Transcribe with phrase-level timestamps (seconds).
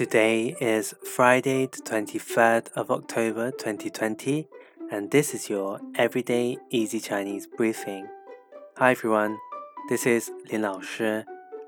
[0.00, 4.48] Today is Friday, the 23rd of October 2020,
[4.90, 8.08] and this is your Everyday Easy Chinese briefing.
[8.78, 9.36] Hi everyone,
[9.90, 11.04] this is Lin Lao Shi,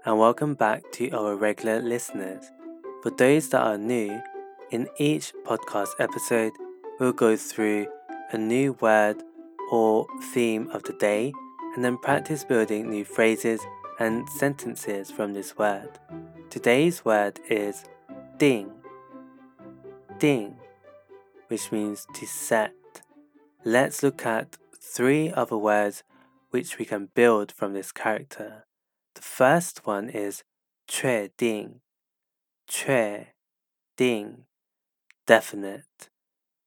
[0.07, 2.51] and welcome back to our regular listeners.
[3.03, 4.19] For those that are new,
[4.71, 6.53] in each podcast episode,
[6.99, 7.87] we'll go through
[8.31, 9.23] a new word
[9.71, 11.35] or theme of the day
[11.75, 13.61] and then practice building new phrases
[14.01, 15.99] and sentences from this word.
[16.49, 17.85] Today's word is
[18.42, 18.72] ding,
[20.20, 20.56] ding,
[21.48, 22.74] which means to set.
[23.64, 26.04] Let's look at three other words
[26.52, 28.66] which we can build from this character.
[29.16, 30.44] The first one is
[30.88, 31.82] 确定,
[32.68, 33.28] 确
[33.98, 34.46] 定,
[35.26, 36.10] definite.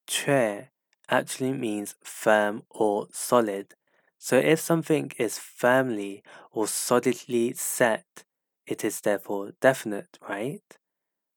[0.06, 0.68] 确
[1.08, 3.74] actually means firm or solid.
[4.18, 8.24] So if something is firmly or solidly set,
[8.66, 10.62] it is therefore definite, right?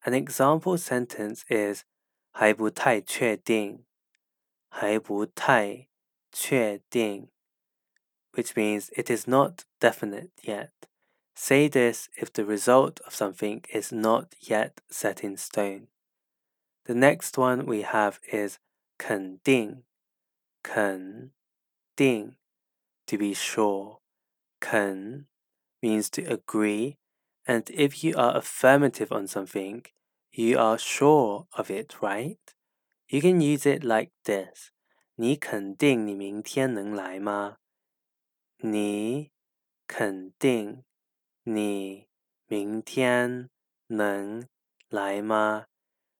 [0.05, 1.83] An example sentence is
[2.31, 3.85] 还不太确定,
[4.69, 5.87] 还不太
[6.31, 7.29] 确定,
[8.33, 10.71] which means it is not definite yet.
[11.35, 15.87] Say this if the result of something is not yet set in stone.
[16.85, 18.59] The next one we have is
[18.97, 19.83] 肯定,
[20.61, 21.31] 肯
[21.95, 22.35] 定
[23.07, 23.99] to be sure.
[24.59, 25.27] 肯
[25.81, 26.97] means to agree,
[27.47, 29.85] and if you are affirmative on something,
[30.31, 32.39] you are sure of it, right?
[33.07, 34.71] You can use it like this.
[35.15, 37.57] 你肯定你明天能来吗？
[38.57, 39.31] 你
[39.87, 40.83] 肯定
[41.43, 42.07] 你
[42.47, 43.49] 明天
[43.87, 44.47] 能
[44.89, 45.67] 来吗？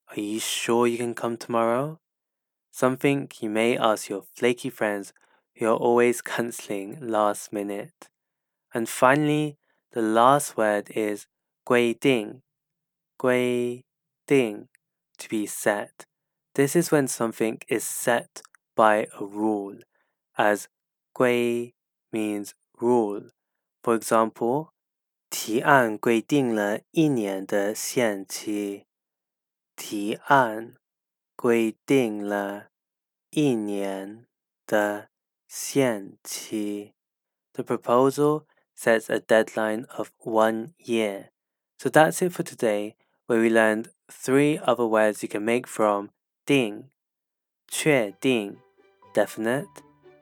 [0.05, 1.97] Are you sure you can come tomorrow?
[2.71, 5.11] Something you may ask your flaky friends
[5.55, 8.09] who are always cancelling last minute.
[8.71, 9.57] And finally,
[9.91, 11.27] the last word is
[11.63, 12.41] 规定,
[13.17, 13.85] 规
[14.25, 14.67] 定
[15.17, 16.05] to be set.
[16.55, 18.41] This is when something is set
[18.75, 19.79] by a rule,
[20.37, 20.67] as
[21.13, 21.73] 规
[22.11, 23.29] means rule.
[23.83, 24.69] For example,
[25.29, 28.85] 提案规定了一年的限期。
[29.75, 30.75] 提案
[31.35, 32.69] 规定了
[33.31, 34.25] 一年
[34.65, 35.09] 的
[35.47, 36.93] 限期。
[37.53, 38.45] The proposal
[38.77, 41.29] sets a deadline of one year.
[41.77, 42.95] So that's it for today,
[43.27, 46.09] where we learned three other words you can make from
[46.45, 46.89] 定,
[47.69, 48.57] 确定,
[49.13, 49.67] definite,